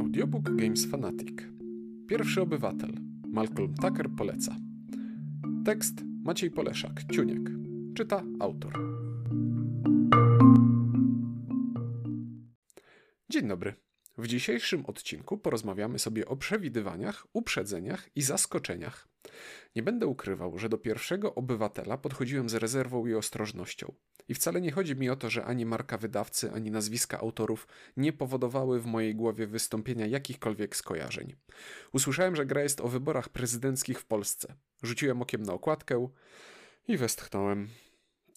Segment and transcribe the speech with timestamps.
[0.00, 1.38] Audiobook Games Fanatic.
[2.08, 2.92] Pierwszy obywatel.
[3.26, 4.56] Malcolm Tucker poleca.
[5.64, 7.50] Tekst Maciej Poleszak, Ciuniek.
[7.94, 8.72] Czyta autor.
[13.28, 13.74] Dzień dobry.
[14.18, 19.09] W dzisiejszym odcinku porozmawiamy sobie o przewidywaniach, uprzedzeniach i zaskoczeniach.
[19.76, 23.94] Nie będę ukrywał, że do pierwszego obywatela podchodziłem z rezerwą i ostrożnością.
[24.28, 28.12] I wcale nie chodzi mi o to, że ani marka wydawcy, ani nazwiska autorów nie
[28.12, 31.36] powodowały w mojej głowie wystąpienia jakichkolwiek skojarzeń.
[31.92, 34.54] Usłyszałem, że gra jest o wyborach prezydenckich w Polsce.
[34.82, 36.08] Rzuciłem okiem na okładkę
[36.88, 37.68] i westchnąłem.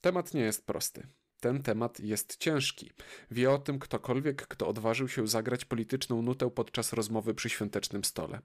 [0.00, 1.06] Temat nie jest prosty.
[1.42, 2.90] Ten temat jest ciężki.
[3.30, 8.40] Wie o tym ktokolwiek, kto odważył się zagrać polityczną nutę podczas rozmowy przy świątecznym stole.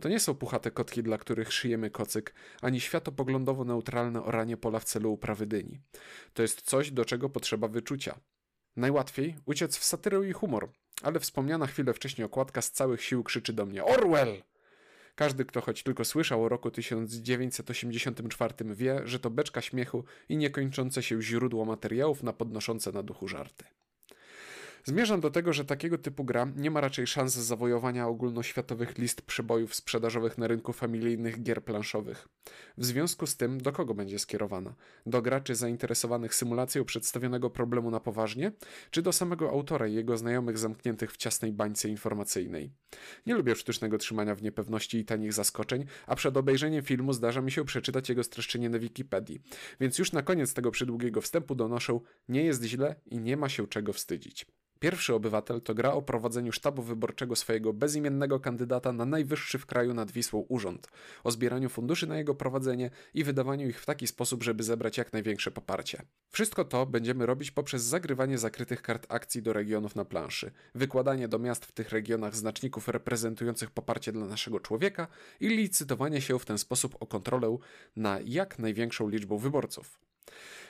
[0.00, 4.84] To nie są puchate kotki, dla których szyjemy kocyk, ani światopoglądowo neutralne oranie pola w
[4.84, 5.80] celu uprawy dyni.
[6.34, 8.20] To jest coś, do czego potrzeba wyczucia.
[8.76, 10.72] Najłatwiej uciec w satyrę i humor,
[11.02, 14.42] ale wspomniana chwilę wcześniej okładka z całych sił krzyczy do mnie Orwell!
[15.14, 21.02] Każdy, kto choć tylko słyszał o roku 1984 wie, że to beczka śmiechu i niekończące
[21.02, 23.64] się źródło materiałów na podnoszące na duchu żarty.
[24.86, 29.74] Zmierzam do tego, że takiego typu gra nie ma raczej szans zawojowania ogólnoświatowych list przebojów
[29.74, 32.28] sprzedażowych na rynku familijnych gier planszowych.
[32.78, 34.74] W związku z tym, do kogo będzie skierowana?
[35.06, 38.52] Do graczy zainteresowanych symulacją przedstawionego problemu na poważnie,
[38.90, 42.72] czy do samego autora i jego znajomych zamkniętych w ciasnej bańce informacyjnej?
[43.26, 47.52] Nie lubię sztucznego trzymania w niepewności i tanich zaskoczeń, a przed obejrzeniem filmu zdarza mi
[47.52, 49.42] się przeczytać jego streszczenie na Wikipedii.
[49.80, 53.66] Więc już na koniec tego przydługiego wstępu donoszę, nie jest źle i nie ma się
[53.66, 54.46] czego wstydzić.
[54.84, 59.94] Pierwszy obywatel to gra o prowadzeniu sztabu wyborczego swojego bezimiennego kandydata na najwyższy w kraju
[59.94, 60.88] nad Wisłą urząd,
[61.24, 65.12] o zbieraniu funduszy na jego prowadzenie i wydawaniu ich w taki sposób, żeby zebrać jak
[65.12, 66.02] największe poparcie.
[66.30, 71.38] Wszystko to będziemy robić poprzez zagrywanie zakrytych kart akcji do regionów na planszy, wykładanie do
[71.38, 75.06] miast w tych regionach znaczników reprezentujących poparcie dla naszego człowieka
[75.40, 77.58] i licytowanie się w ten sposób o kontrolę
[77.96, 80.03] na jak największą liczbą wyborców.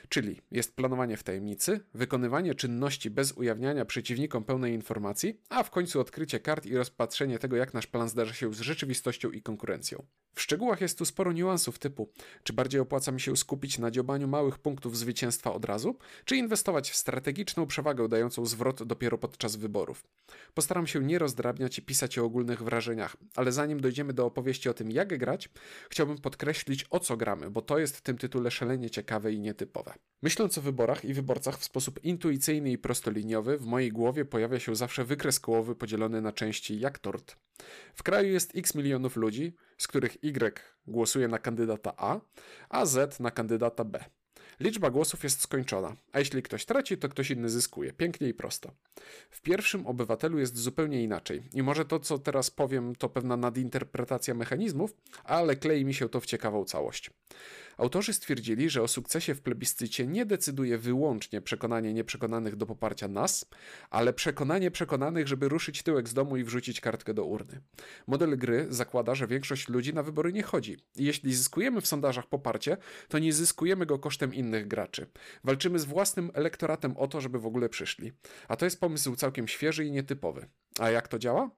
[0.09, 5.99] Czyli jest planowanie w tajemnicy, wykonywanie czynności bez ujawniania przeciwnikom pełnej informacji, a w końcu
[5.99, 10.05] odkrycie kart i rozpatrzenie tego, jak nasz plan zdarza się z rzeczywistością i konkurencją.
[10.35, 12.09] W szczegółach jest tu sporo niuansów typu,
[12.43, 16.91] czy bardziej opłaca mi się skupić na dziobaniu małych punktów zwycięstwa od razu, czy inwestować
[16.91, 20.03] w strategiczną przewagę dającą zwrot dopiero podczas wyborów.
[20.53, 24.73] Postaram się nie rozdrabniać i pisać o ogólnych wrażeniach, ale zanim dojdziemy do opowieści o
[24.73, 25.49] tym, jak grać,
[25.89, 29.93] chciałbym podkreślić o co gramy, bo to jest w tym tytule szalenie ciekawe i nietypowe.
[30.21, 34.75] Myśląc o wyborach i wyborcach w sposób intuicyjny i prostoliniowy, w mojej głowie pojawia się
[34.75, 37.35] zawsze wykres kołowy podzielony na części jak tort.
[37.95, 42.19] W kraju jest x milionów ludzi, z których Y głosuje na kandydata A,
[42.69, 44.05] a Z na kandydata B.
[44.59, 47.93] Liczba głosów jest skończona, a jeśli ktoś traci, to ktoś inny zyskuje.
[47.93, 48.71] Pięknie i prosto.
[49.29, 51.43] W pierwszym obywatelu jest zupełnie inaczej.
[51.53, 56.19] I może to, co teraz powiem, to pewna nadinterpretacja mechanizmów, ale klei mi się to
[56.19, 57.09] w ciekawą całość.
[57.77, 63.45] Autorzy stwierdzili, że o sukcesie w plebiscycie nie decyduje wyłącznie przekonanie nieprzekonanych do poparcia nas,
[63.89, 67.61] ale przekonanie przekonanych, żeby ruszyć tyłek z domu i wrzucić kartkę do urny.
[68.07, 70.77] Model gry zakłada, że większość ludzi na wybory nie chodzi.
[70.95, 72.77] I jeśli zyskujemy w sondażach poparcie,
[73.07, 75.07] to nie zyskujemy go kosztem innych graczy.
[75.43, 78.11] Walczymy z własnym elektoratem o to, żeby w ogóle przyszli.
[78.47, 80.47] A to jest pomysł całkiem świeży i nietypowy.
[80.79, 81.49] A jak to działa?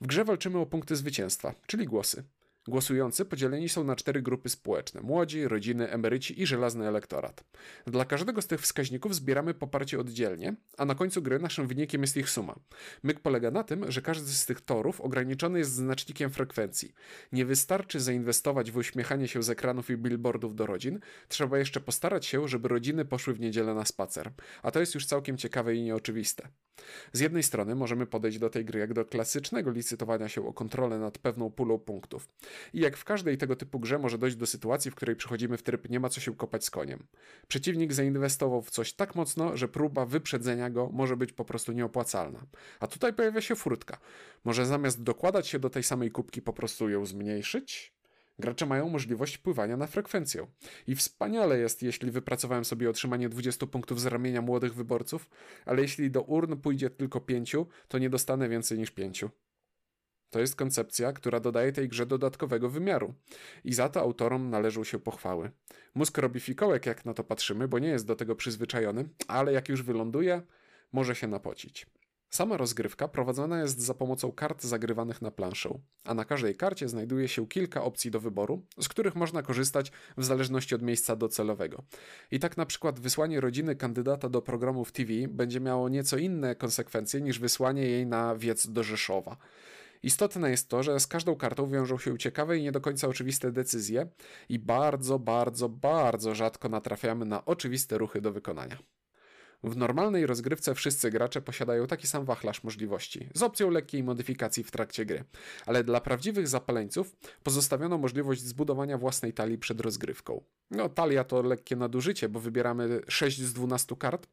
[0.00, 2.24] W grze walczymy o punkty zwycięstwa, czyli głosy.
[2.68, 7.44] Głosujący podzieleni są na cztery grupy społeczne: młodzi, rodziny, emeryci i żelazny elektorat.
[7.86, 12.16] Dla każdego z tych wskaźników zbieramy poparcie oddzielnie, a na końcu gry naszym wynikiem jest
[12.16, 12.54] ich suma.
[13.02, 16.92] Myk polega na tym, że każdy z tych torów ograniczony jest znacznikiem frekwencji.
[17.32, 22.26] Nie wystarczy zainwestować w uśmiechanie się z ekranów i billboardów do rodzin, trzeba jeszcze postarać
[22.26, 24.32] się, żeby rodziny poszły w niedzielę na spacer.
[24.62, 26.48] A to jest już całkiem ciekawe i nieoczywiste.
[27.12, 30.98] Z jednej strony możemy podejść do tej gry jak do klasycznego licytowania się o kontrolę
[30.98, 32.28] nad pewną pulą punktów.
[32.72, 35.62] I jak w każdej tego typu grze może dojść do sytuacji, w której przechodzimy w
[35.62, 37.06] tryb nie ma co się kopać z koniem.
[37.48, 42.46] Przeciwnik zainwestował w coś tak mocno, że próba wyprzedzenia go może być po prostu nieopłacalna.
[42.80, 43.98] A tutaj pojawia się furtka.
[44.44, 47.92] Może zamiast dokładać się do tej samej kubki po prostu ją zmniejszyć?
[48.38, 50.46] Gracze mają możliwość wpływania na frekwencję.
[50.86, 55.28] I wspaniale jest, jeśli wypracowałem sobie otrzymanie 20 punktów z ramienia młodych wyborców,
[55.64, 57.56] ale jeśli do urn pójdzie tylko 5,
[57.88, 59.24] to nie dostanę więcej niż 5.
[60.32, 63.14] To jest koncepcja, która dodaje tej grze dodatkowego wymiaru.
[63.64, 65.50] I za to autorom należą się pochwały.
[65.94, 69.68] Mózg robi fikołek, jak na to patrzymy, bo nie jest do tego przyzwyczajony, ale jak
[69.68, 70.42] już wyląduje,
[70.92, 71.86] może się napocić.
[72.30, 77.28] Sama rozgrywka prowadzona jest za pomocą kart zagrywanych na planszę, a na każdej karcie znajduje
[77.28, 81.82] się kilka opcji do wyboru, z których można korzystać w zależności od miejsca docelowego.
[82.30, 87.20] I tak na przykład wysłanie rodziny kandydata do programów TV będzie miało nieco inne konsekwencje
[87.20, 89.36] niż wysłanie jej na wiec do Rzeszowa.
[90.02, 93.52] Istotne jest to, że z każdą kartą wiążą się ciekawe i nie do końca oczywiste
[93.52, 94.06] decyzje
[94.48, 98.78] i bardzo, bardzo, bardzo rzadko natrafiamy na oczywiste ruchy do wykonania.
[99.64, 104.70] W normalnej rozgrywce wszyscy gracze posiadają taki sam wachlarz możliwości, z opcją lekkiej modyfikacji w
[104.70, 105.24] trakcie gry,
[105.66, 110.44] ale dla prawdziwych zapaleńców pozostawiono możliwość zbudowania własnej talii przed rozgrywką.
[110.70, 114.26] No, talia to lekkie nadużycie, bo wybieramy 6 z 12 kart,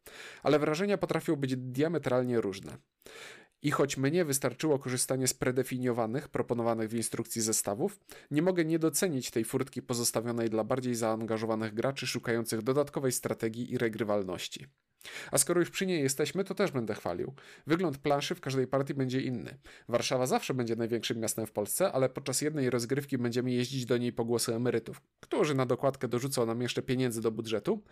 [0.43, 2.77] ale wrażenia potrafią być diametralnie różne.
[3.61, 7.99] I choć mnie wystarczyło korzystanie z predefiniowanych, proponowanych w instrukcji zestawów,
[8.31, 13.77] nie mogę nie docenić tej furtki pozostawionej dla bardziej zaangażowanych graczy szukających dodatkowej strategii i
[13.77, 14.67] regrywalności.
[15.31, 17.33] A skoro już przy niej jesteśmy, to też będę chwalił.
[17.67, 19.57] Wygląd planszy w każdej partii będzie inny.
[19.87, 24.13] Warszawa zawsze będzie największym miastem w Polsce, ale podczas jednej rozgrywki będziemy jeździć do niej
[24.13, 27.83] po głosy emerytów, którzy na dokładkę dorzucą nam jeszcze pieniędzy do budżetu,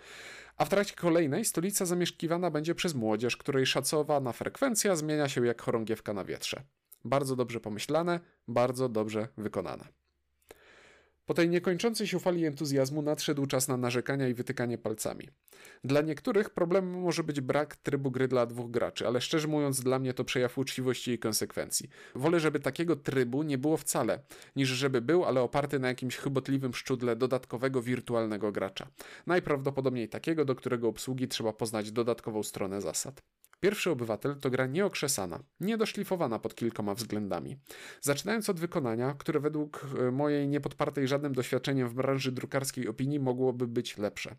[0.57, 5.61] a w trakcie kolejnej stolica zamieszkiwana będzie przez młodzież, której szacowana frekwencja zmienia się jak
[5.61, 6.63] chorągiewka na wietrze.
[7.05, 10.06] Bardzo dobrze pomyślane, bardzo dobrze wykonane.
[11.27, 15.29] Po tej niekończącej się fali entuzjazmu nadszedł czas na narzekania i wytykanie palcami.
[15.83, 19.99] Dla niektórych problemem może być brak trybu gry dla dwóch graczy, ale szczerze mówiąc dla
[19.99, 21.89] mnie to przejaw uczciwości i konsekwencji.
[22.15, 24.19] Wolę, żeby takiego trybu nie było wcale,
[24.55, 28.87] niż żeby był, ale oparty na jakimś chybotliwym szczudle dodatkowego wirtualnego gracza.
[29.25, 33.21] Najprawdopodobniej takiego, do którego obsługi trzeba poznać dodatkową stronę zasad.
[33.59, 37.57] Pierwszy obywatel to gra nieokrzesana, niedoszlifowana pod kilkoma względami.
[38.01, 43.67] Zaczynając od wykonania, które według e, mojej niepodpartej żadnym doświadczeniem w branży drukarskiej opinii mogłoby
[43.67, 44.35] być lepsze.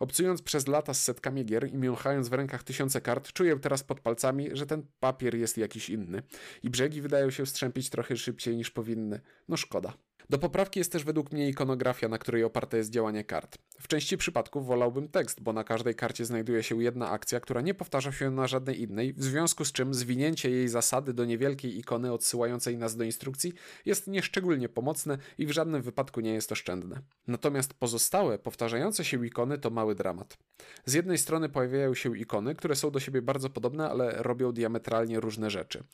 [0.00, 4.00] Obcując przez lata z setkami gier i miąchając w rękach tysiące kart, czuję teraz pod
[4.00, 6.22] palcami, że ten papier jest jakiś inny.
[6.62, 9.20] I brzegi wydają się strzępić trochę szybciej niż powinny.
[9.48, 9.92] No szkoda.
[10.30, 13.58] Do poprawki jest też według mnie ikonografia, na której oparte jest działanie kart.
[13.80, 17.74] W części przypadków wolałbym tekst, bo na każdej karcie znajduje się jedna akcja, która nie
[17.74, 22.12] powtarza się na żadnej innej, w związku z czym zwinięcie jej zasady do niewielkiej ikony
[22.12, 23.52] odsyłającej nas do instrukcji
[23.84, 27.00] jest nieszczególnie pomocne i w żadnym wypadku nie jest oszczędne.
[27.26, 30.38] Natomiast pozostałe, powtarzające się ikony to mały dramat.
[30.86, 35.20] Z jednej strony pojawiają się ikony, które są do siebie bardzo podobne, ale robią diametralnie
[35.20, 35.84] różne rzeczy.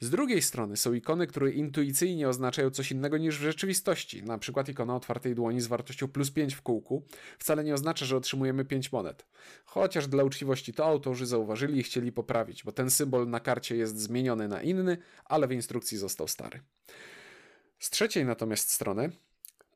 [0.00, 3.42] Z drugiej strony są ikony, które intuicyjnie oznaczają coś innego niż w
[3.78, 4.22] rzeczywistości.
[4.22, 7.02] Na przykład ikona otwartej dłoni z wartością plus 5 w kółku
[7.38, 9.26] wcale nie oznacza, że otrzymujemy 5 monet.
[9.64, 13.98] Chociaż dla uczciwości to autorzy zauważyli i chcieli poprawić, bo ten symbol na karcie jest
[13.98, 16.60] zmieniony na inny, ale w instrukcji został stary.
[17.78, 19.12] Z trzeciej natomiast strony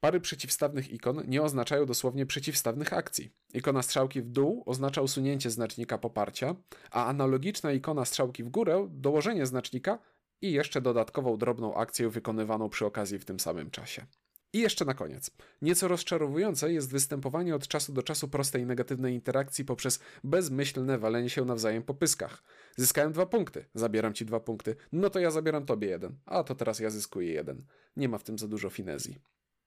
[0.01, 3.31] Pary przeciwstawnych ikon nie oznaczają dosłownie przeciwstawnych akcji.
[3.55, 6.55] Ikona strzałki w dół oznacza usunięcie znacznika poparcia,
[6.91, 9.99] a analogiczna ikona strzałki w górę dołożenie znacznika
[10.43, 14.07] i jeszcze dodatkową drobną akcję wykonywaną przy okazji w tym samym czasie.
[14.55, 15.31] I jeszcze na koniec.
[15.63, 21.45] Nieco rozczarowujące jest występowanie od czasu do czasu prostej negatywnej interakcji poprzez bezmyślne walenie się
[21.45, 22.43] nawzajem po pyskach.
[22.77, 26.55] Zyskałem dwa punkty, zabieram ci dwa punkty, no to ja zabieram tobie jeden, a to
[26.55, 27.65] teraz ja zyskuję jeden.
[27.97, 29.19] Nie ma w tym za dużo finezji.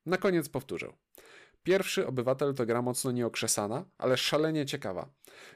[0.05, 0.93] Na koniec powtórzę.
[1.65, 5.09] Pierwszy obywatel to gra mocno nieokrzesana, ale szalenie ciekawa.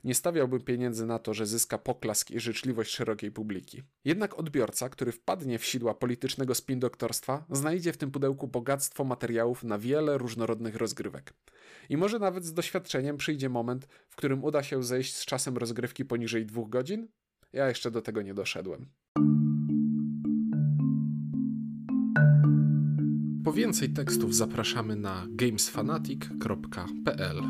[0.04, 3.84] Nie stawiałbym pieniędzy na to, że zyska poklask i życzliwość szerokiej publiki.
[4.06, 9.80] Jednak odbiorca, który wpadnie w sidła politycznego spin-doktorstwa, znajdzie w tym pudełku bogactwo materiałów na
[9.80, 11.34] wiele różnorodnych rozgrywek.
[11.90, 16.06] I może nawet z doświadczeniem przyjdzie moment, w którym uda się zejść z czasem rozgrywki
[16.06, 17.08] poniżej dwóch godzin?
[17.54, 18.86] Ja jeszcze do tego nie doszedłem.
[23.50, 27.44] Po więcej tekstów zapraszamy na gamesfanatic.pl.